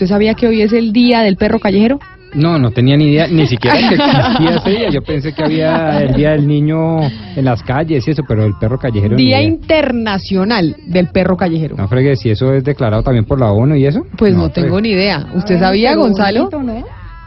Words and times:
¿Usted 0.00 0.14
sabía 0.14 0.32
que 0.32 0.48
hoy 0.48 0.62
es 0.62 0.72
el 0.72 0.94
día 0.94 1.20
del 1.20 1.36
perro 1.36 1.60
callejero? 1.60 1.98
No, 2.32 2.58
no 2.58 2.70
tenía 2.70 2.96
ni 2.96 3.08
idea, 3.08 3.26
ni 3.26 3.46
siquiera 3.46 3.76
que 3.76 3.94
existía 3.96 4.56
ese 4.56 4.70
día. 4.70 4.88
Yo 4.88 5.02
pensé 5.02 5.34
que 5.34 5.44
había 5.44 6.00
el 6.00 6.14
día 6.14 6.30
del 6.30 6.48
niño 6.48 7.02
en 7.02 7.44
las 7.44 7.62
calles 7.62 8.08
y 8.08 8.12
eso, 8.12 8.22
pero 8.26 8.46
el 8.46 8.54
perro 8.58 8.78
callejero. 8.78 9.14
Día. 9.16 9.42
Internacional 9.42 10.74
del 10.86 11.08
Perro 11.08 11.36
Callejero. 11.36 11.76
No 11.76 11.86
fregues, 11.86 12.18
si 12.20 12.30
eso 12.30 12.54
es 12.54 12.64
declarado 12.64 13.02
también 13.02 13.26
por 13.26 13.38
la 13.38 13.52
ONU 13.52 13.74
y 13.74 13.84
eso. 13.84 14.06
Pues 14.16 14.34
no, 14.34 14.48
tengo 14.48 14.80
ni 14.80 14.88
idea. 14.88 15.26
¿Usted 15.34 15.58
sabía, 15.58 15.94
Gonzalo? 15.94 16.48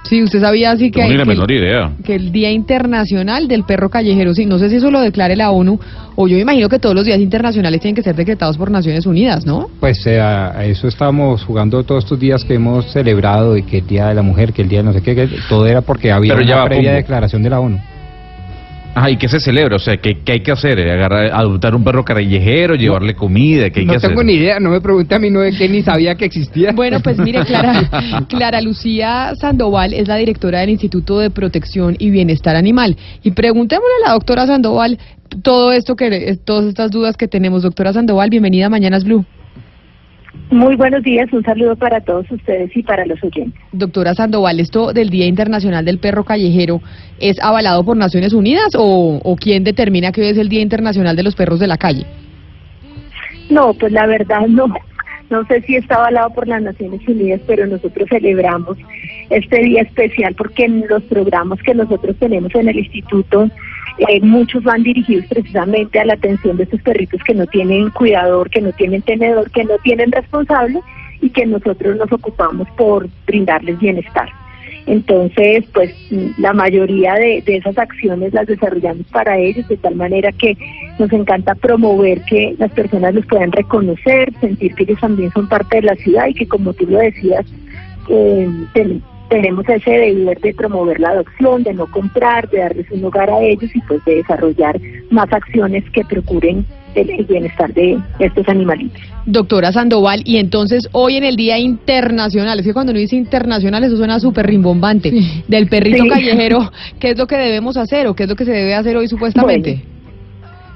Sí, 0.04 0.22
usted 0.22 0.42
sabía 0.42 0.72
así 0.72 0.92
que, 0.92 1.00
que 1.02 1.08
el- 1.08 1.26
menor 1.26 1.50
idea. 1.52 1.92
que 2.04 2.16
el 2.16 2.32
Día 2.32 2.52
Internacional 2.52 3.48
del 3.48 3.64
Perro 3.64 3.90
Callejero, 3.90 4.34
sí, 4.34 4.46
no 4.46 4.60
sé 4.60 4.70
si 4.70 4.76
eso 4.76 4.92
lo 4.92 5.00
declare 5.00 5.36
la 5.36 5.52
ONU 5.52 5.80
o 6.16 6.28
yo 6.28 6.36
me 6.36 6.42
imagino 6.42 6.68
que 6.70 6.78
todos 6.78 6.94
los 6.94 7.06
días 7.06 7.20
internacionales 7.20 7.80
tienen 7.82 7.96
que 7.96 8.04
ser 8.04 8.16
decretados 8.16 8.58
por 8.58 8.70
Naciones 8.70 9.06
Unidas, 9.06 9.46
¿no? 9.46 9.70
Pues 9.80 10.06
eh, 10.06 10.20
a 10.20 10.66
eso 10.66 10.88
estábamos 10.88 11.44
jugando 11.44 11.84
todos 11.84 12.04
estos 12.04 12.20
días 12.20 12.44
que 12.44 12.56
hemos 12.56 12.92
celebrado 12.92 13.56
y 13.58 13.64
que 13.64 13.78
el 13.80 13.88
Día 13.88 14.08
de 14.08 14.16
la 14.16 14.22
Mujer, 14.22 14.54
que 14.54 14.62
el 14.62 14.70
Día 14.70 14.80
de 14.80 14.86
no 14.86 14.94
sé 14.94 15.02
qué, 15.02 15.16
que 15.16 15.30
todo 15.50 15.66
era 15.66 15.82
porque 15.82 16.12
había 16.12 16.36
Pero 16.36 16.45
una 16.45 16.66
previa 16.66 16.94
declaración 16.94 17.42
de 17.42 17.50
la 17.50 17.60
ONU. 17.60 17.80
Ajá, 18.95 19.09
¿y 19.09 19.17
qué 19.17 19.27
se 19.27 19.39
celebra? 19.39 19.75
O 19.75 19.80
sea, 19.80 19.97
¿qué, 19.97 20.19
qué 20.23 20.33
hay 20.33 20.39
que 20.41 20.52
hacer? 20.52 20.80
¿Agarrar, 20.80 21.31
adoptar 21.33 21.75
un 21.75 21.83
perro 21.83 22.05
callejero, 22.05 22.75
llevarle 22.75 23.16
comida? 23.16 23.72
¿Qué 23.72 23.80
hay 23.80 23.86
No 23.88 23.94
que 23.94 23.99
tengo 23.99 24.13
hacer? 24.22 24.25
ni 24.25 24.33
idea, 24.33 24.59
no 24.59 24.69
me 24.69 24.81
pregunte 24.81 25.16
a 25.16 25.19
mí, 25.19 25.31
no 25.31 25.39
de 25.39 25.52
qué 25.52 25.67
ni 25.67 25.81
sabía 25.81 26.16
que 26.16 26.25
existía. 26.25 26.72
Bueno, 26.83 26.99
pues 26.99 27.17
mire, 27.17 27.44
Clara, 27.45 27.89
Clara 28.30 28.61
Lucía 28.61 29.33
Sandoval 29.39 29.94
es 29.94 30.08
la 30.08 30.17
directora 30.17 30.59
del 30.59 30.69
Instituto 30.69 31.19
de 31.19 31.30
Protección 31.30 31.95
y 31.97 32.09
Bienestar 32.09 32.55
Animal. 32.55 32.97
Y 33.23 33.31
preguntémosle 33.31 33.94
a 34.03 34.08
la 34.09 34.14
doctora 34.14 34.45
Sandoval 34.45 34.99
todo 35.41 35.71
esto 35.71 35.95
que, 35.95 36.38
todas 36.44 36.66
estas 36.66 36.91
dudas 36.91 37.17
que 37.17 37.27
tenemos. 37.27 37.64
Doctora 37.64 37.94
Sandoval, 37.94 38.30
bienvenida 38.30 38.67
a 38.67 38.69
Mañanas 38.69 39.03
Blue. 39.05 39.25
Muy 40.52 40.76
buenos 40.76 41.03
días, 41.03 41.31
un 41.34 41.44
saludo 41.44 41.76
para 41.76 42.02
todos 42.02 42.30
ustedes 42.30 42.76
y 42.76 42.84
para 42.84 43.06
los 43.06 43.23
oyentes. 43.23 43.59
Doctora 43.72 44.14
Sandoval, 44.14 44.59
¿esto 44.59 44.94
del 44.94 45.09
Día 45.09 45.26
Internacional 45.26 45.86
del 45.86 46.00
Perro 46.00 46.23
Callejero 46.23 46.81
es 47.20 47.42
avalado 47.42 47.84
por 47.84 47.98
Naciones 47.98 48.34
Unidas 48.34 48.76
o, 48.76 49.20
o 49.23 49.36
quién 49.36 49.64
determina 49.64 50.11
que 50.11 50.22
hoy 50.22 50.28
es 50.28 50.38
el 50.38 50.50
Día 50.50 50.61
Internacional 50.61 51.16
de 51.16 51.23
los 51.23 51.36
Perros 51.36 51.59
de 51.59 51.67
la 51.67 51.78
Calle? 51.78 52.06
No, 53.50 53.73
pues 53.73 53.92
la 53.92 54.06
verdad 54.06 54.48
no, 54.48 54.67
no 55.30 55.45
sé 55.48 55.61
si 55.61 55.76
está 55.76 55.95
avalado 55.95 56.30
por 56.31 56.48
las 56.48 56.61
Naciones 56.61 57.02
Unidas, 57.08 57.42
pero 57.48 57.66
nosotros 57.66 58.08
celebramos 58.09 58.78
este 59.30 59.59
día 59.64 59.81
especial 59.81 60.36
porque 60.36 60.66
en 60.66 60.88
los 60.88 61.02
programas 61.04 61.59
que 61.64 61.73
nosotros 61.73 62.16
tenemos 62.20 62.54
en 62.54 62.70
el 62.70 62.78
instituto, 62.78 63.50
eh, 63.97 64.22
muchos 64.22 64.63
van 64.63 64.83
dirigidos 64.83 65.25
precisamente 65.27 65.99
a 65.99 66.05
la 66.05 66.13
atención 66.13 66.58
de 66.58 66.63
estos 66.63 66.81
perritos 66.81 67.22
que 67.23 67.33
no 67.33 67.45
tienen 67.47 67.89
cuidador, 67.91 68.49
que 68.49 68.61
no 68.61 68.72
tienen 68.72 69.02
tenedor, 69.02 69.52
que 69.52 69.63
no 69.63 69.77
tienen 69.83 70.11
responsable 70.11 70.80
y 71.22 71.30
que 71.30 71.45
nosotros 71.45 71.97
nos 71.97 72.11
ocupamos 72.11 72.67
por 72.71 73.08
brindarles 73.25 73.80
bienestar. 73.80 74.30
Entonces, 74.86 75.64
pues 75.73 75.95
la 76.38 76.52
mayoría 76.52 77.14
de, 77.14 77.41
de 77.45 77.58
esas 77.58 77.77
acciones 77.77 78.33
las 78.33 78.47
desarrollamos 78.47 79.05
para 79.08 79.38
ellos, 79.38 79.66
de 79.69 79.77
tal 79.77 79.95
manera 79.95 80.31
que 80.33 80.58
nos 80.99 81.11
encanta 81.14 81.55
promover 81.55 82.21
que 82.23 82.55
las 82.58 82.71
personas 82.71 83.14
los 83.14 83.26
puedan 83.27 83.52
reconocer, 83.52 84.33
sentir 84.42 84.76
que 84.76 84.83
ellos 84.83 84.99
también 84.99 85.32
son 85.32 85.48
parte 85.48 85.77
de 85.77 85.83
la 85.83 85.95
ciudad 85.95 86.27
y 86.27 86.33
que, 86.33 86.48
como 86.48 86.73
tú 86.73 86.86
lo 86.87 86.98
decías, 86.98 87.45
eh, 88.09 88.49
tenemos 89.33 89.67
ese 89.67 89.89
deber 89.89 90.39
de 90.42 90.54
promover 90.54 90.99
la 90.99 91.10
adopción, 91.10 91.64
de 91.64 91.73
no 91.73 91.88
comprar, 91.88 92.48
de 92.52 92.60
darles 92.60 92.86
un 92.92 93.04
hogar 93.04 93.32
a 93.32 93.42
ellos 93.42 93.76
y 93.76 93.82
pues 93.82 94.05
de 94.05 94.17
desarrollar 94.17 94.80
más 95.10 95.33
acciones 95.33 95.83
que 95.89 96.05
procuren 96.05 96.64
el, 96.94 97.26
bienestar 97.26 97.73
de 97.73 97.98
estos 98.20 98.48
animalitos. 98.48 99.02
Doctora 99.26 99.71
Sandoval, 99.71 100.21
y 100.23 100.38
entonces 100.38 100.88
hoy 100.92 101.17
en 101.17 101.23
el 101.23 101.36
Día 101.36 101.58
Internacional, 101.58 102.60
es 102.60 102.66
que 102.67 102.73
cuando 102.73 102.92
uno 102.92 102.99
dice 102.99 103.16
internacional 103.16 103.83
eso 103.83 103.98
suena 103.98 104.20
súper 104.20 104.45
rimbombante, 104.45 105.11
del 105.48 105.67
perrito 105.67 106.04
Sí. 106.04 106.10
callejero, 106.10 106.71
¿qué 107.00 107.10
es 107.10 107.17
lo 107.17 107.26
que 107.26 107.38
debemos 107.38 107.76
hacer 107.76 108.05
o 108.05 108.14
qué 108.14 108.23
es 108.23 108.30
lo 108.30 108.36
que 108.36 108.45
se 108.45 108.52
debe 108.52 108.76
hacer 108.76 108.95
hoy 108.98 109.08
supuestamente? 109.08 109.71
Bueno, 109.71 109.92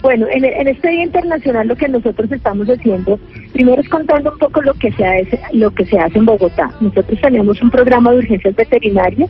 en, 0.03 0.45
en 0.45 0.67
este 0.67 0.89
Día 0.89 1.03
Internacional 1.03 1.67
lo 1.67 1.75
que 1.75 1.87
nosotros 1.87 2.31
estamos 2.31 2.67
haciendo, 2.67 3.19
primero 3.53 3.81
es 3.81 3.89
contando 3.89 4.31
un 4.31 4.37
poco 4.37 4.61
lo 4.61 4.73
que 4.75 4.91
se 4.91 5.05
hace, 5.05 5.39
lo 5.53 5.71
que 5.71 5.85
se 5.85 5.99
hace 5.99 6.17
en 6.17 6.25
Bogotá. 6.25 6.71
Nosotros 6.79 7.19
tenemos 7.21 7.61
un 7.61 7.71
programa 7.71 8.11
de 8.11 8.19
urgencias 8.19 8.55
veterinarias 8.55 9.29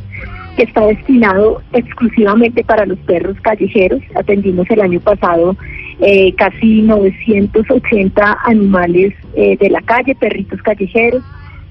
que 0.55 0.63
está 0.63 0.85
destinado 0.87 1.61
exclusivamente 1.71 2.63
para 2.63 2.85
los 2.85 2.97
perros 2.99 3.37
callejeros. 3.41 4.01
Atendimos 4.15 4.65
el 4.69 4.81
año 4.81 4.99
pasado 4.99 5.55
eh, 5.99 6.33
casi 6.35 6.81
980 6.81 8.39
animales 8.43 9.13
eh, 9.35 9.57
de 9.57 9.69
la 9.69 9.81
calle, 9.81 10.15
perritos 10.15 10.61
callejeros. 10.61 11.23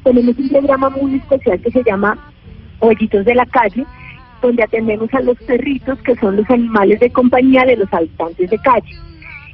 Tenemos 0.05 0.39
un 0.39 0.49
programa 0.49 0.91
muy 0.91 1.17
especial 1.17 1.61
que 1.61 1.71
se 1.71 1.83
llama 1.83 2.17
Huellitos 2.81 3.25
de 3.25 3.35
la 3.35 3.47
Calle, 3.47 3.85
donde 4.43 4.63
atendemos 4.63 5.13
a 5.15 5.21
los 5.21 5.37
perritos 5.39 5.99
que 6.03 6.15
son 6.17 6.37
los 6.37 6.49
animales 6.51 7.01
de 7.01 7.11
compañía 7.11 7.65
de 7.65 7.77
los 7.77 7.93
habitantes 7.93 8.51
de 8.51 8.59
calle. 8.59 8.95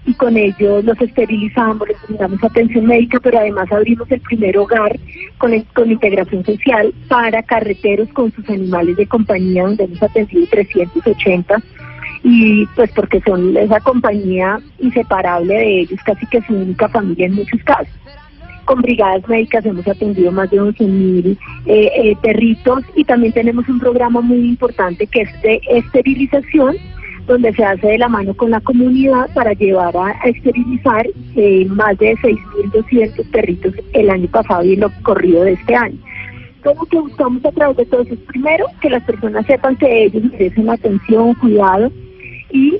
Y 0.04 0.14
con 0.14 0.36
ellos 0.36 0.84
los 0.84 1.00
esterilizamos, 1.00 1.86
les 1.86 2.02
brindamos 2.08 2.42
atención 2.42 2.86
médica, 2.86 3.20
pero 3.20 3.38
además 3.38 3.70
abrimos 3.70 4.10
el 4.10 4.20
primer 4.20 4.58
hogar 4.58 4.98
con, 5.38 5.52
con 5.74 5.92
integración 5.92 6.44
social 6.44 6.92
para 7.08 7.42
carreteros 7.42 8.08
con 8.12 8.32
sus 8.32 8.48
animales 8.50 8.96
de 8.96 9.06
compañía, 9.06 9.62
donde 9.62 9.84
hemos 9.84 10.02
atendido 10.02 10.46
380 10.50 11.62
y 12.24 12.66
pues 12.76 12.90
porque 12.92 13.20
son 13.20 13.56
esa 13.56 13.80
compañía 13.80 14.60
inseparable 14.78 15.54
de 15.54 15.80
ellos, 15.80 16.00
casi 16.04 16.26
que 16.26 16.42
su 16.42 16.54
única 16.54 16.88
familia 16.88 17.26
en 17.26 17.34
muchos 17.34 17.62
casos. 17.64 17.88
Con 18.72 18.80
brigadas 18.80 19.28
médicas 19.28 19.66
hemos 19.66 19.86
atendido 19.86 20.32
más 20.32 20.50
de 20.50 20.58
11 20.58 20.84
mil 20.84 21.38
eh, 21.66 21.90
eh, 21.94 22.16
perritos 22.22 22.82
y 22.96 23.04
también 23.04 23.34
tenemos 23.34 23.68
un 23.68 23.78
programa 23.78 24.22
muy 24.22 24.48
importante 24.48 25.06
que 25.06 25.20
es 25.20 25.42
de 25.42 25.60
esterilización, 25.68 26.76
donde 27.26 27.52
se 27.52 27.62
hace 27.62 27.86
de 27.86 27.98
la 27.98 28.08
mano 28.08 28.32
con 28.32 28.50
la 28.50 28.62
comunidad 28.62 29.28
para 29.34 29.52
llevar 29.52 29.94
a, 29.94 30.12
esterilizar 30.24 31.06
eh, 31.36 31.66
más 31.66 31.98
de 31.98 32.16
6.200 32.16 33.30
perritos 33.30 33.74
el 33.92 34.08
año 34.08 34.28
pasado 34.28 34.64
y 34.64 34.72
en 34.72 34.80
lo 34.80 34.90
corrido 35.02 35.42
de 35.42 35.52
este 35.52 35.74
año. 35.74 35.98
Todo 36.62 36.72
lo 36.72 36.86
que 36.86 36.98
buscamos 36.98 37.44
a 37.44 37.52
través 37.52 37.76
de 37.76 37.84
todo 37.84 38.00
eso 38.00 38.14
es 38.14 38.20
primero 38.20 38.64
que 38.80 38.88
las 38.88 39.02
personas 39.02 39.44
sepan 39.44 39.76
que 39.76 40.04
ellos 40.04 40.24
merecen 40.32 40.70
atención, 40.70 41.34
cuidado 41.34 41.92
y 42.50 42.78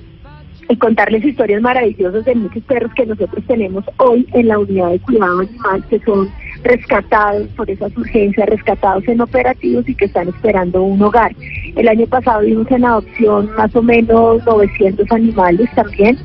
y 0.68 0.76
contarles 0.76 1.24
historias 1.24 1.60
maravillosas 1.60 2.24
de 2.24 2.34
muchos 2.34 2.62
perros 2.64 2.92
que 2.94 3.06
nosotros 3.06 3.44
tenemos 3.46 3.84
hoy 3.98 4.26
en 4.32 4.48
la 4.48 4.58
unidad 4.58 4.90
de 4.90 5.00
cuidado 5.00 5.40
animal 5.40 5.84
que 5.88 6.00
son 6.00 6.28
rescatados 6.62 7.48
por 7.56 7.68
esas 7.68 7.96
urgencias, 7.96 8.48
rescatados 8.48 9.06
en 9.08 9.20
operativos 9.20 9.88
y 9.88 9.94
que 9.94 10.06
están 10.06 10.28
esperando 10.28 10.82
un 10.82 11.02
hogar. 11.02 11.34
El 11.76 11.88
año 11.88 12.06
pasado 12.06 12.42
vimos 12.42 12.70
en 12.70 12.84
adopción 12.84 13.50
más 13.56 13.74
o 13.74 13.82
menos 13.82 14.44
900 14.44 15.10
animales 15.10 15.68
también 15.74 16.16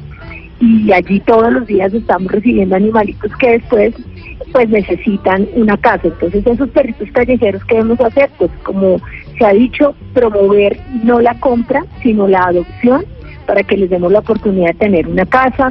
y 0.59 0.91
allí 0.91 1.19
todos 1.21 1.51
los 1.51 1.67
días 1.67 1.93
estamos 1.93 2.31
recibiendo 2.31 2.75
animalitos 2.75 3.31
que 3.37 3.51
después 3.51 3.93
pues 4.51 4.69
necesitan 4.69 5.47
una 5.55 5.77
casa. 5.77 6.07
Entonces 6.07 6.45
esos 6.45 6.69
perritos 6.69 7.09
callejeros 7.11 7.63
que 7.65 7.75
debemos 7.75 7.99
hacer, 7.99 8.29
pues 8.37 8.51
como 8.63 8.99
se 9.37 9.45
ha 9.45 9.53
dicho, 9.53 9.93
promover 10.13 10.79
no 11.03 11.19
la 11.19 11.39
compra, 11.39 11.85
sino 12.01 12.27
la 12.27 12.43
adopción 12.43 13.05
para 13.47 13.63
que 13.63 13.77
les 13.77 13.89
demos 13.89 14.11
la 14.11 14.19
oportunidad 14.19 14.67
de 14.73 14.73
tener 14.75 15.07
una 15.07 15.25
casa, 15.25 15.69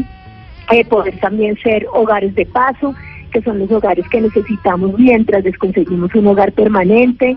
eh, 0.72 0.84
poder 0.86 1.16
también 1.20 1.56
ser 1.62 1.86
hogares 1.92 2.34
de 2.34 2.46
paso, 2.46 2.94
que 3.30 3.40
son 3.42 3.58
los 3.58 3.70
hogares 3.70 4.04
que 4.08 4.20
necesitamos 4.20 4.98
mientras 4.98 5.44
les 5.44 5.56
conseguimos 5.58 6.12
un 6.14 6.26
hogar 6.26 6.52
permanente. 6.52 7.36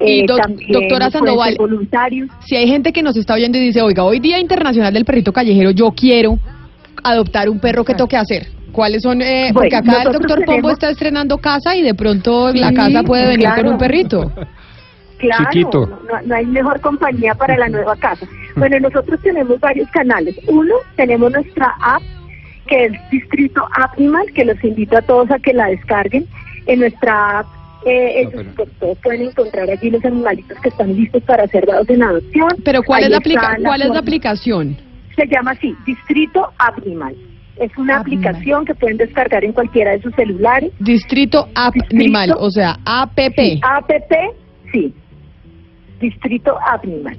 Y 0.00 0.20
Eh, 0.20 0.24
doc- 0.26 0.48
doctora 0.70 1.10
Sandoval, 1.10 1.56
voluntarios. 1.58 2.28
Si 2.46 2.56
hay 2.56 2.66
gente 2.66 2.90
que 2.92 3.02
nos 3.02 3.16
está 3.18 3.34
oyendo 3.34 3.58
y 3.58 3.60
dice, 3.60 3.82
oiga, 3.82 4.02
hoy 4.02 4.18
Día 4.18 4.40
Internacional 4.40 4.94
del 4.94 5.04
Perrito 5.04 5.30
Callejero, 5.32 5.70
yo 5.72 5.90
quiero 5.92 6.38
adoptar 7.04 7.50
un 7.50 7.60
perro, 7.60 7.84
¿qué 7.84 7.94
toque 7.94 8.16
hacer? 8.16 8.46
¿Cuáles 8.72 9.02
son? 9.02 9.20
Eh, 9.20 9.50
porque 9.52 9.76
acá 9.76 10.02
el 10.04 10.12
doctor 10.12 10.44
Pombo 10.46 10.70
está 10.70 10.88
estrenando 10.90 11.36
casa 11.38 11.76
y 11.76 11.82
de 11.82 11.94
pronto 11.94 12.50
la 12.54 12.72
casa 12.72 13.02
puede 13.02 13.26
venir 13.26 13.40
claro. 13.46 13.62
con 13.64 13.72
un 13.72 13.78
perrito. 13.78 14.32
Claro, 15.20 15.44
Chiquito. 15.52 15.86
No, 15.86 16.20
no 16.26 16.34
hay 16.34 16.46
mejor 16.46 16.80
compañía 16.80 17.34
para 17.34 17.56
la 17.56 17.68
nueva 17.68 17.94
casa. 17.96 18.26
Bueno, 18.56 18.78
nosotros 18.80 19.20
tenemos 19.22 19.60
varios 19.60 19.88
canales. 19.90 20.34
Uno, 20.48 20.74
tenemos 20.96 21.30
nuestra 21.32 21.74
app, 21.82 22.02
que 22.66 22.86
es 22.86 22.92
Distrito 23.10 23.62
Animal, 23.96 24.26
que 24.34 24.44
los 24.44 24.62
invito 24.64 24.96
a 24.96 25.02
todos 25.02 25.30
a 25.30 25.38
que 25.38 25.52
la 25.52 25.66
descarguen. 25.66 26.26
En 26.66 26.80
nuestra 26.80 27.40
app 27.40 27.46
Eh, 27.86 28.24
No, 28.24 28.30
ellos, 28.30 28.32
pero- 28.36 28.54
pues, 28.56 28.68
todos 28.78 28.98
pueden 28.98 29.22
encontrar 29.22 29.70
allí 29.70 29.88
los 29.88 30.04
animalitos 30.04 30.58
que 30.60 30.68
están 30.68 30.94
listos 30.94 31.22
para 31.22 31.46
ser 31.46 31.64
dados 31.64 31.88
en 31.88 32.02
adopción. 32.02 32.50
Pero 32.62 32.82
¿cuál, 32.82 32.98
Ahí 32.98 33.04
es 33.06 33.10
la, 33.10 33.16
aplica 33.16 33.40
¿cuál 33.62 33.80
es 33.80 33.86
la 33.88 33.94
forma. 33.94 34.00
aplicación? 34.00 34.76
Se 35.16 35.26
llama 35.26 35.52
así, 35.52 35.74
Distrito 35.86 36.46
Animal. 36.58 37.16
Es 37.56 37.74
una 37.78 37.96
App 38.00 38.06
Animal. 38.06 38.26
aplicación 38.28 38.64
que 38.66 38.74
pueden 38.74 38.98
descargar 38.98 39.44
en 39.46 39.52
cualquiera 39.54 39.92
de 39.92 40.02
sus 40.02 40.14
celulares. 40.14 40.70
Distrito 40.78 41.48
App 41.54 41.72
Distrito- 41.72 41.96
Animal, 41.96 42.34
o 42.38 42.50
sea, 42.50 42.76
APP. 42.84 43.34
Sí, 43.40 43.60
APP, 43.62 44.14
sí. 44.72 44.94
Distrito 46.00 46.58
Animal. 46.66 47.16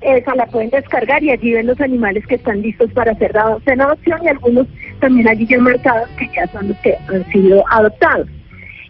Esa 0.00 0.34
la 0.34 0.46
pueden 0.46 0.70
descargar 0.70 1.22
y 1.22 1.30
allí 1.30 1.52
ven 1.52 1.68
los 1.68 1.80
animales 1.80 2.26
que 2.26 2.34
están 2.34 2.60
listos 2.60 2.90
para 2.92 3.14
ser 3.16 3.32
dados 3.32 3.62
en 3.66 3.80
adopción 3.80 4.20
y 4.24 4.28
algunos 4.28 4.66
también 5.00 5.28
allí 5.28 5.46
ya 5.46 5.58
marcados 5.58 6.08
que 6.18 6.28
ya 6.34 6.46
son 6.48 6.68
los 6.68 6.76
que 6.78 6.96
han 7.08 7.24
sido 7.30 7.64
adoptados. 7.70 8.26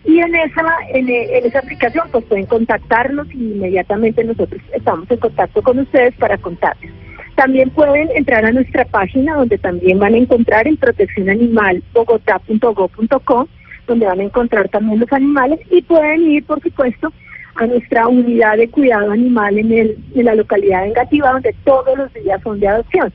Y 0.05 0.19
en 0.19 0.35
esa, 0.35 0.65
en, 0.95 1.09
e- 1.09 1.39
en 1.39 1.47
esa 1.47 1.61
aplicación 1.61 2.09
pues 2.11 2.25
pueden 2.25 2.47
contactarnos 2.47 3.33
y 3.33 3.53
inmediatamente 3.53 4.25
nosotros 4.25 4.61
estamos 4.73 5.09
en 5.11 5.19
contacto 5.19 5.63
con 5.63 5.79
ustedes 5.79 6.15
para 6.17 6.37
contarles. 6.39 6.91
También 7.37 7.71
pueden 7.71 8.09
entrar 8.15 8.45
a 8.45 8.53
nuestra 8.53 8.85
página 8.87 9.37
donde 9.37 9.59
también 9.59 9.99
van 9.99 10.15
a 10.15 10.19
encontrar 10.19 10.67
en 10.67 10.77
proteccionanimalbogotá.go.co 10.79 13.49
donde 13.87 14.07
van 14.07 14.21
a 14.21 14.25
encontrar 14.25 14.69
también 14.69 15.01
los 15.01 15.13
animales 15.13 15.61
y 15.71 15.83
pueden 15.83 16.31
ir, 16.31 16.45
por 16.45 16.63
supuesto, 16.63 17.13
a 17.57 17.67
nuestra 17.67 18.09
unidad 18.09 18.57
de 18.57 18.69
cuidado 18.69 19.11
animal 19.13 19.59
en, 19.59 19.73
el, 19.73 19.97
en 20.15 20.25
la 20.25 20.35
localidad 20.35 20.83
de 20.83 20.89
Engativá, 20.89 21.33
donde 21.33 21.55
todos 21.65 21.97
los 21.97 22.13
días 22.15 22.41
son 22.43 22.61
de 22.61 22.69
adopción. 22.69 23.13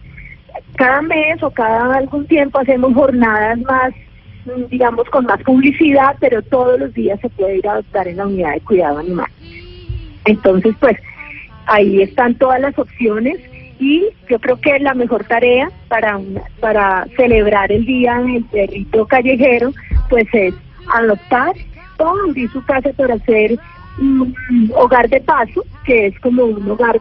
Cada 0.75 1.01
mes 1.01 1.41
o 1.41 1.49
cada 1.51 1.95
algún 1.95 2.25
tiempo 2.27 2.59
hacemos 2.59 2.93
jornadas 2.93 3.59
más, 3.61 3.91
mm, 4.45 4.65
digamos, 4.69 5.09
con 5.09 5.25
más 5.25 5.41
publicidad, 5.43 6.15
pero 6.19 6.41
todos 6.41 6.79
los 6.79 6.93
días 6.93 7.19
se 7.19 7.29
puede 7.29 7.57
ir 7.57 7.67
a 7.67 7.73
adoptar 7.73 8.07
en 8.07 8.17
la 8.17 8.27
unidad 8.27 8.53
de 8.53 8.61
cuidado 8.61 8.99
animal. 8.99 9.29
Entonces, 10.25 10.75
pues, 10.79 10.97
ahí 11.65 12.01
están 12.01 12.35
todas 12.35 12.59
las 12.61 12.77
opciones 12.77 13.37
y 13.79 14.05
yo 14.29 14.39
creo 14.39 14.59
que 14.59 14.79
la 14.79 14.93
mejor 14.93 15.23
tarea 15.25 15.69
para 15.87 16.17
una- 16.17 16.41
para 16.59 17.05
celebrar 17.15 17.71
el 17.71 17.85
día 17.85 18.19
del 18.19 18.43
perrito 18.45 19.05
callejero 19.05 19.71
pues 20.09 20.25
es 20.33 20.53
adoptar 20.93 21.53
o 21.99 22.15
su 22.51 22.63
casa 22.65 22.89
para 22.95 23.15
hacer 23.15 23.57
hogar 24.75 25.09
de 25.09 25.19
paso 25.21 25.63
que 25.83 26.07
es 26.07 26.19
como 26.19 26.43
un 26.45 26.69
hogar 26.69 26.99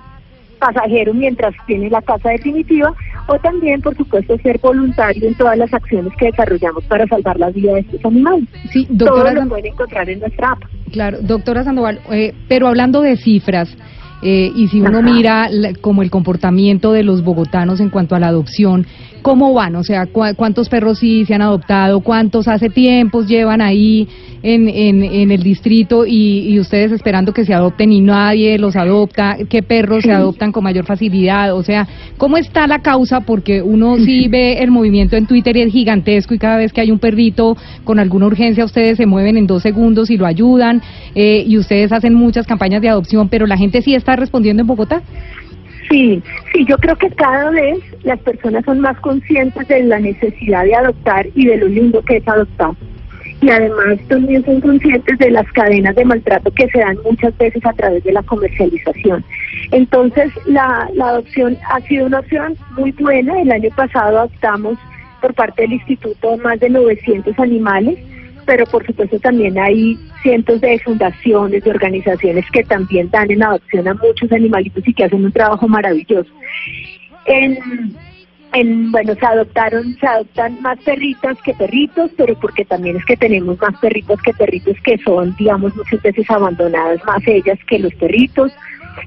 pasajero 0.58 1.12
mientras 1.12 1.54
tiene 1.66 1.90
la 1.90 2.00
casa 2.00 2.30
definitiva 2.30 2.94
o 3.26 3.38
también 3.40 3.80
por 3.82 3.94
supuesto 3.96 4.36
ser 4.38 4.58
voluntario 4.58 5.28
en 5.28 5.34
todas 5.34 5.58
las 5.58 5.72
acciones 5.74 6.12
que 6.16 6.26
desarrollamos 6.26 6.82
para 6.84 7.06
salvar 7.06 7.38
la 7.38 7.50
vida 7.50 7.74
de 7.74 7.80
estos 7.80 8.02
animales. 8.04 8.48
Sí, 8.70 8.86
Todo 8.86 9.10
doctora, 9.10 9.32
lo 9.32 9.40
San- 9.40 9.48
pueden 9.50 9.66
encontrar 9.66 10.08
en 10.08 10.20
nuestra 10.20 10.52
app. 10.52 10.62
claro, 10.92 11.18
doctora 11.20 11.62
Sandoval, 11.64 12.00
eh, 12.10 12.32
pero 12.48 12.68
hablando 12.68 13.02
de 13.02 13.16
cifras, 13.16 13.76
eh, 14.22 14.50
y 14.54 14.68
si 14.68 14.80
uno 14.80 14.98
Ajá. 14.98 15.02
mira 15.12 15.48
la- 15.50 15.72
como 15.74 16.02
el 16.02 16.10
comportamiento 16.10 16.92
de 16.92 17.02
los 17.02 17.22
bogotanos 17.22 17.80
en 17.80 17.90
cuanto 17.90 18.14
a 18.14 18.20
la 18.20 18.28
adopción, 18.28 18.86
¿cómo 19.22 19.52
van? 19.52 19.76
O 19.76 19.82
sea, 19.84 20.06
¿cu- 20.06 20.22
¿cuántos 20.36 20.68
perros 20.68 20.98
sí 21.00 21.24
se 21.26 21.34
han 21.34 21.42
adoptado? 21.42 22.00
¿Cuántos 22.00 22.48
hace 22.48 22.70
tiempos 22.70 23.26
llevan 23.28 23.60
ahí 23.60 24.06
en, 24.42 24.68
en, 24.68 25.02
en 25.02 25.30
el 25.32 25.42
distrito 25.42 26.06
y, 26.06 26.48
y 26.48 26.60
ustedes 26.60 26.92
esperando 26.92 27.32
que 27.32 27.44
se 27.44 27.52
adopten 27.52 27.92
y 27.92 28.00
nadie 28.00 28.58
los 28.58 28.76
adopta? 28.76 29.36
¿Qué 29.48 29.62
perros 29.62 30.04
se 30.04 30.12
adoptan 30.12 30.52
con 30.52 30.62
mayor 30.64 30.84
facilidad? 30.86 31.54
O 31.56 31.62
sea, 31.64 31.88
¿cómo 32.16 32.36
está 32.36 32.66
la 32.68 32.78
causa? 32.80 33.20
Porque 33.22 33.60
uno 33.62 33.96
sí 33.96 34.28
ve 34.30 34.58
el 34.62 34.70
movimiento 34.70 35.16
en 35.16 35.26
Twitter 35.26 35.56
y 35.56 35.62
es 35.62 35.72
gigantesco 35.72 36.32
y 36.34 36.38
cada 36.38 36.56
vez 36.58 36.72
que 36.72 36.80
hay 36.80 36.90
un 36.92 37.00
perrito 37.00 37.56
con 37.84 37.98
alguna 37.98 38.26
urgencia 38.26 38.64
ustedes 38.64 38.96
se 38.96 39.06
mueven 39.06 39.36
en 39.36 39.46
dos 39.48 39.62
segundos 39.62 40.08
y 40.10 40.16
lo 40.16 40.26
ayudan 40.26 40.80
eh, 41.16 41.44
y 41.46 41.58
ustedes 41.58 41.90
hacen 41.92 42.14
muchas 42.14 42.46
campañas 42.46 42.80
de 42.80 42.88
adopción, 42.88 43.28
pero 43.28 43.46
la 43.46 43.56
gente 43.56 43.82
sí 43.82 43.94
está 43.94 44.05
respondiendo 44.14 44.60
en 44.60 44.68
Bogotá. 44.68 45.02
Sí, 45.88 46.22
sí, 46.52 46.64
yo 46.66 46.76
creo 46.78 46.96
que 46.96 47.10
cada 47.10 47.50
vez 47.50 47.78
las 48.02 48.18
personas 48.20 48.64
son 48.64 48.80
más 48.80 48.98
conscientes 49.00 49.66
de 49.68 49.84
la 49.84 49.98
necesidad 49.98 50.64
de 50.64 50.74
adoptar 50.74 51.26
y 51.34 51.46
de 51.46 51.56
lo 51.56 51.68
lindo 51.68 52.02
que 52.02 52.16
es 52.16 52.28
adoptar. 52.28 52.72
Y 53.40 53.50
además 53.50 53.98
también 54.08 54.44
son 54.44 54.60
conscientes 54.60 55.18
de 55.18 55.30
las 55.30 55.50
cadenas 55.52 55.94
de 55.94 56.04
maltrato 56.04 56.50
que 56.52 56.68
se 56.68 56.78
dan 56.78 56.96
muchas 57.04 57.36
veces 57.36 57.64
a 57.66 57.72
través 57.74 58.02
de 58.02 58.12
la 58.12 58.22
comercialización. 58.22 59.24
Entonces, 59.72 60.32
la, 60.46 60.88
la 60.94 61.08
adopción 61.08 61.56
ha 61.70 61.80
sido 61.82 62.06
una 62.06 62.20
opción 62.20 62.56
muy 62.76 62.92
buena. 62.92 63.40
El 63.40 63.52
año 63.52 63.70
pasado 63.76 64.18
adoptamos 64.18 64.78
por 65.20 65.34
parte 65.34 65.62
del 65.62 65.74
instituto 65.74 66.36
más 66.38 66.58
de 66.60 66.70
900 66.70 67.38
animales, 67.38 67.98
pero 68.46 68.64
por 68.66 68.86
supuesto 68.86 69.18
también 69.18 69.58
hay 69.58 69.98
cientos 70.22 70.60
de 70.60 70.78
fundaciones, 70.78 71.64
de 71.64 71.70
organizaciones 71.70 72.44
que 72.52 72.62
también 72.62 73.10
dan 73.10 73.30
en 73.30 73.42
adopción 73.42 73.88
a 73.88 73.94
muchos 73.94 74.30
animalitos 74.32 74.86
y 74.86 74.94
que 74.94 75.04
hacen 75.04 75.24
un 75.24 75.32
trabajo 75.32 75.66
maravilloso. 75.68 76.30
En, 77.26 77.58
en, 78.52 78.92
bueno, 78.92 79.14
se 79.14 79.26
adoptaron, 79.26 79.96
se 79.98 80.06
adoptan 80.06 80.62
más 80.62 80.78
perritas 80.84 81.36
que 81.42 81.52
perritos, 81.54 82.10
pero 82.16 82.38
porque 82.38 82.64
también 82.64 82.96
es 82.96 83.04
que 83.04 83.16
tenemos 83.16 83.60
más 83.60 83.78
perritos 83.80 84.22
que 84.22 84.32
perritos 84.32 84.76
que 84.84 84.96
son, 84.98 85.34
digamos, 85.36 85.74
muchas 85.74 86.00
veces 86.00 86.30
abandonadas 86.30 87.04
más 87.04 87.26
ellas 87.26 87.58
que 87.66 87.80
los 87.80 87.92
perritos. 87.94 88.52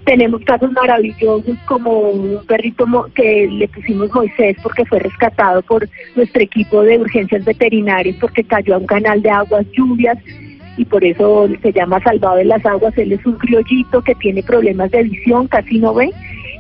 Tenemos 0.06 0.42
casos 0.44 0.72
maravillosos 0.72 1.58
como 1.68 2.12
un 2.12 2.46
perrito 2.46 2.86
que 3.16 3.48
le 3.48 3.68
pusimos 3.68 4.14
Moisés 4.14 4.58
porque 4.62 4.86
fue 4.86 5.00
rescatado 5.00 5.62
por 5.64 5.88
nuestro 6.16 6.42
equipo 6.42 6.82
de 6.82 7.00
urgencias 7.00 7.46
veterinarias 7.46 8.16
porque 8.20 8.44
cayó 8.44 8.76
a 8.76 8.78
un 8.78 8.86
canal 8.86 9.22
de 9.22 9.30
aguas 9.30 9.66
lluvias 9.72 10.18
y 10.78 10.86
por 10.86 11.04
eso 11.04 11.50
se 11.62 11.74
llama 11.74 12.02
Salvado 12.02 12.38
de 12.38 12.46
las 12.46 12.66
Aguas. 12.66 12.98
Él 12.98 13.12
es 13.12 13.26
un 13.26 13.34
criollito 13.34 14.02
que 14.02 14.16
tiene 14.16 14.44
problemas 14.44 14.92
de 14.92 15.04
visión, 15.04 15.48
casi 15.48 15.80
no 15.80 15.94
ve 15.94 16.12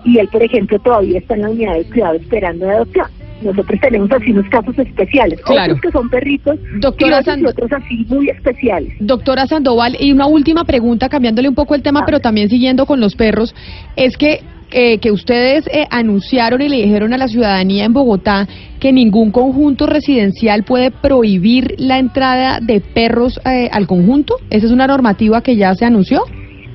y 0.03 0.17
él, 0.17 0.27
por 0.29 0.43
ejemplo, 0.43 0.79
todavía 0.79 1.19
está 1.19 1.35
en 1.35 1.41
la 1.41 1.49
unidad 1.49 1.75
de 1.75 1.85
cuidado 1.85 2.15
esperando 2.15 2.65
de 2.65 2.71
adopción. 2.71 3.18
Nosotros 3.41 3.79
tenemos 3.81 4.11
así 4.11 4.31
unos 4.31 4.47
casos 4.49 4.77
especiales, 4.77 5.39
Claro. 5.41 5.73
otros 5.73 5.81
que 5.81 5.91
son 5.91 6.09
perritos, 6.09 6.59
Doctora 6.79 7.21
y 7.37 7.45
otros 7.45 7.71
así 7.71 8.05
muy 8.09 8.29
especiales. 8.29 8.93
Doctora 8.99 9.47
Sandoval, 9.47 9.95
y 9.99 10.11
una 10.11 10.27
última 10.27 10.65
pregunta, 10.65 11.09
cambiándole 11.09 11.49
un 11.49 11.55
poco 11.55 11.75
el 11.75 11.81
tema, 11.81 12.01
A 12.01 12.05
pero 12.05 12.19
también 12.19 12.49
siguiendo 12.49 12.85
con 12.85 12.99
los 12.99 13.15
perros, 13.15 13.55
es 13.95 14.17
que 14.17 14.41
eh, 14.71 14.99
que 14.99 15.11
ustedes 15.11 15.65
eh, 15.67 15.87
anunciaron 15.89 16.61
y 16.61 16.69
le 16.69 16.75
dijeron 16.77 17.11
a 17.13 17.17
la 17.17 17.27
ciudadanía 17.27 17.85
en 17.85 17.93
Bogotá 17.93 18.47
que 18.79 18.93
ningún 18.93 19.31
conjunto 19.31 19.87
residencial 19.87 20.63
puede 20.63 20.91
prohibir 20.91 21.73
la 21.79 21.97
entrada 21.97 22.59
de 22.61 22.79
perros 22.79 23.39
eh, 23.45 23.67
al 23.71 23.87
conjunto. 23.87 24.35
¿Esa 24.51 24.67
es 24.67 24.71
una 24.71 24.85
normativa 24.85 25.41
que 25.41 25.55
ya 25.55 25.73
se 25.73 25.85
anunció? 25.85 26.21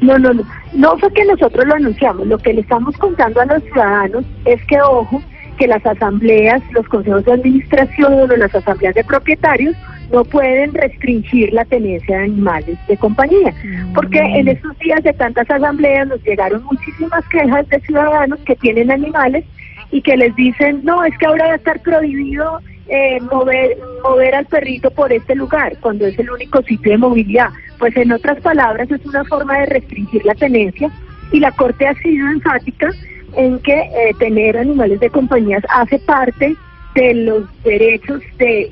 No, 0.00 0.18
no, 0.18 0.34
no. 0.34 0.42
No 0.72 0.98
fue 0.98 1.12
que 1.12 1.24
nosotros 1.24 1.64
lo 1.66 1.74
anunciamos. 1.74 2.26
Lo 2.26 2.36
que 2.38 2.52
le 2.52 2.62
estamos 2.62 2.96
contando 2.96 3.40
a 3.40 3.46
los 3.46 3.62
ciudadanos 3.62 4.24
es 4.44 4.60
que, 4.66 4.80
ojo, 4.80 5.22
que 5.56 5.66
las 5.66 5.84
asambleas, 5.84 6.62
los 6.72 6.86
consejos 6.88 7.24
de 7.24 7.32
administración 7.32 8.30
o 8.30 8.36
las 8.36 8.54
asambleas 8.54 8.94
de 8.94 9.04
propietarios 9.04 9.76
no 10.12 10.24
pueden 10.24 10.72
restringir 10.74 11.52
la 11.52 11.64
tenencia 11.64 12.18
de 12.18 12.24
animales 12.24 12.78
de 12.88 12.96
compañía. 12.96 13.52
Porque 13.94 14.20
en 14.20 14.48
estos 14.48 14.78
días 14.78 15.02
de 15.02 15.12
tantas 15.12 15.50
asambleas 15.50 16.06
nos 16.08 16.22
llegaron 16.22 16.62
muchísimas 16.64 17.26
quejas 17.28 17.68
de 17.68 17.80
ciudadanos 17.80 18.38
que 18.40 18.56
tienen 18.56 18.90
animales 18.90 19.44
y 19.90 20.02
que 20.02 20.16
les 20.16 20.34
dicen, 20.36 20.80
no, 20.84 21.04
es 21.04 21.16
que 21.18 21.26
ahora 21.26 21.46
va 21.46 21.52
a 21.52 21.56
estar 21.56 21.80
prohibido 21.80 22.60
eh, 22.88 23.18
mover, 23.32 23.78
mover 24.02 24.34
al 24.34 24.46
perrito 24.46 24.90
por 24.90 25.12
este 25.12 25.34
lugar, 25.34 25.76
cuando 25.80 26.06
es 26.06 26.18
el 26.18 26.30
único 26.30 26.62
sitio 26.62 26.92
de 26.92 26.98
movilidad. 26.98 27.48
Pues 27.78 27.96
en 27.96 28.12
otras 28.12 28.40
palabras 28.40 28.90
es 28.90 29.04
una 29.06 29.24
forma 29.24 29.58
de 29.58 29.66
restringir 29.66 30.24
la 30.24 30.34
tenencia 30.34 30.90
y 31.32 31.40
la 31.40 31.50
Corte 31.52 31.86
ha 31.86 31.94
sido 31.94 32.28
enfática 32.28 32.90
en 33.36 33.58
que 33.60 33.72
eh, 33.74 34.14
tener 34.18 34.56
animales 34.56 35.00
de 35.00 35.10
compañías 35.10 35.62
hace 35.70 35.98
parte 36.00 36.54
de 36.94 37.14
los 37.14 37.44
derechos 37.64 38.20
de, 38.38 38.68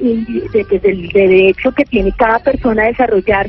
de- 0.53 0.65
pues, 0.65 0.83
del 0.83 1.09
derecho 1.09 1.73
que 1.73 1.85
tiene 1.85 2.13
cada 2.19 2.39
persona 2.39 2.85
a 2.85 2.87
desarrollar 2.87 3.49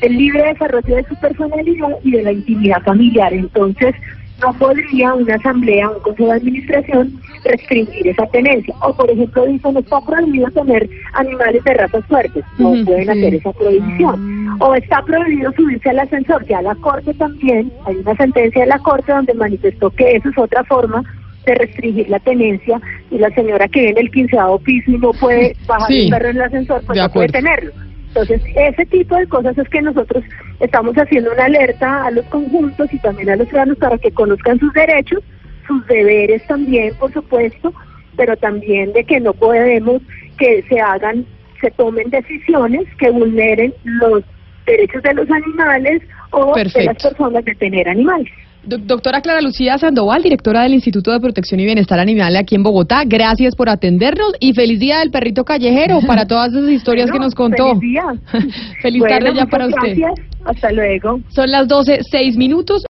el 0.00 0.16
libre 0.16 0.42
desarrollo 0.48 0.96
de 0.96 1.04
su 1.04 1.14
personalidad 1.16 1.88
y 2.04 2.10
de 2.12 2.22
la 2.22 2.32
intimidad 2.32 2.82
familiar. 2.82 3.32
Entonces, 3.32 3.94
no 4.40 4.52
podría 4.54 5.14
una 5.14 5.36
asamblea, 5.36 5.88
un 5.90 6.00
consejo 6.00 6.30
de 6.30 6.36
administración 6.38 7.20
restringir 7.44 8.08
esa 8.08 8.26
tenencia. 8.26 8.74
O, 8.82 8.94
por 8.96 9.08
ejemplo, 9.10 9.46
dicen, 9.46 9.76
está 9.76 10.00
prohibido 10.00 10.48
tener 10.50 10.88
animales 11.14 11.62
de 11.64 11.74
razas 11.74 12.04
fuertes. 12.06 12.44
No 12.58 12.72
pueden 12.84 13.10
hacer 13.10 13.34
esa 13.34 13.52
prohibición. 13.52 14.41
O 14.58 14.74
está 14.74 15.02
prohibido 15.02 15.52
subirse 15.52 15.90
al 15.90 16.00
ascensor. 16.00 16.44
Ya 16.46 16.62
la 16.62 16.74
Corte 16.76 17.14
también, 17.14 17.72
hay 17.86 17.96
una 17.96 18.16
sentencia 18.16 18.62
de 18.62 18.68
la 18.68 18.78
Corte 18.78 19.12
donde 19.12 19.34
manifestó 19.34 19.90
que 19.90 20.16
eso 20.16 20.28
es 20.28 20.38
otra 20.38 20.64
forma 20.64 21.02
de 21.46 21.54
restringir 21.54 22.08
la 22.08 22.20
tenencia 22.20 22.80
y 23.10 23.18
la 23.18 23.30
señora 23.30 23.68
que 23.68 23.80
vive 23.80 23.92
en 23.92 23.98
el 23.98 24.10
quinceavo 24.10 24.58
piso 24.60 24.90
y 24.92 24.98
no 24.98 25.12
puede 25.12 25.56
bajar 25.66 25.88
Sí, 25.88 26.04
el 26.04 26.10
perro 26.10 26.28
en 26.28 26.36
el 26.36 26.42
ascensor, 26.42 26.82
pues 26.86 26.98
no 26.98 27.08
puede 27.10 27.28
tenerlo. 27.28 27.72
Entonces, 28.08 28.42
ese 28.54 28.84
tipo 28.86 29.16
de 29.16 29.26
cosas 29.26 29.56
es 29.56 29.68
que 29.70 29.80
nosotros 29.80 30.22
estamos 30.60 30.94
haciendo 30.96 31.32
una 31.32 31.46
alerta 31.46 32.04
a 32.04 32.10
los 32.10 32.26
conjuntos 32.26 32.92
y 32.92 32.98
también 32.98 33.30
a 33.30 33.36
los 33.36 33.48
ciudadanos 33.48 33.78
para 33.78 33.96
que 33.96 34.10
conozcan 34.10 34.58
sus 34.60 34.72
derechos, 34.74 35.20
sus 35.66 35.86
deberes 35.86 36.46
también, 36.46 36.94
por 36.96 37.10
supuesto, 37.12 37.72
pero 38.16 38.36
también 38.36 38.92
de 38.92 39.04
que 39.04 39.18
no 39.18 39.32
podemos 39.32 40.02
que 40.38 40.62
se 40.68 40.78
hagan, 40.78 41.24
se 41.60 41.70
tomen 41.70 42.10
decisiones 42.10 42.86
que 42.98 43.10
vulneren 43.10 43.72
los 43.84 44.22
derechos 44.66 45.02
de 45.02 45.14
los 45.14 45.28
animales 45.30 46.02
o 46.30 46.54
de 46.54 46.84
las 46.84 47.02
personas 47.02 47.44
de 47.44 47.54
tener 47.54 47.88
animales. 47.88 48.28
Do- 48.64 48.78
doctora 48.78 49.20
Clara 49.20 49.40
Lucía 49.40 49.76
Sandoval, 49.76 50.22
directora 50.22 50.62
del 50.62 50.74
Instituto 50.74 51.10
de 51.10 51.18
Protección 51.18 51.58
y 51.58 51.64
Bienestar 51.64 51.98
Animal 51.98 52.36
aquí 52.36 52.54
en 52.54 52.62
Bogotá, 52.62 53.02
gracias 53.04 53.56
por 53.56 53.68
atendernos 53.68 54.34
y 54.38 54.52
feliz 54.54 54.78
día 54.78 55.00
del 55.00 55.10
perrito 55.10 55.44
callejero 55.44 55.98
para 56.06 56.26
todas 56.26 56.52
esas 56.54 56.70
historias 56.70 57.10
que 57.10 57.18
nos 57.18 57.34
contó. 57.34 57.74
Feliz 57.74 57.80
día. 57.80 58.04
Feliz 58.80 59.00
Bueno, 59.00 59.18
tarde 59.18 59.34
ya 59.34 59.46
para 59.46 59.66
usted. 59.66 59.96
Gracias. 59.96 60.12
Hasta 60.44 60.72
luego. 60.72 61.20
Son 61.30 61.50
las 61.50 61.66
12, 61.68 62.00
seis 62.08 62.36
minutos. 62.36 62.80